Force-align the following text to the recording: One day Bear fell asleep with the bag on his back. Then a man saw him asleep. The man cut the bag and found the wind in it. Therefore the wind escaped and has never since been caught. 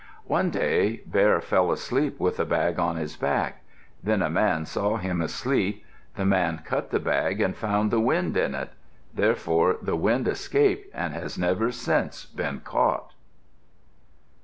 One 0.25 0.49
day 0.49 1.01
Bear 1.05 1.39
fell 1.41 1.71
asleep 1.71 2.19
with 2.19 2.37
the 2.37 2.43
bag 2.45 2.79
on 2.79 2.95
his 2.95 3.15
back. 3.15 3.61
Then 4.01 4.23
a 4.23 4.31
man 4.31 4.65
saw 4.65 4.97
him 4.97 5.21
asleep. 5.21 5.85
The 6.15 6.25
man 6.25 6.63
cut 6.65 6.89
the 6.89 6.99
bag 6.99 7.39
and 7.39 7.55
found 7.55 7.91
the 7.91 7.99
wind 7.99 8.35
in 8.35 8.55
it. 8.55 8.71
Therefore 9.13 9.77
the 9.79 9.95
wind 9.95 10.27
escaped 10.27 10.89
and 10.95 11.13
has 11.13 11.37
never 11.37 11.71
since 11.71 12.25
been 12.25 12.61
caught. 12.61 13.13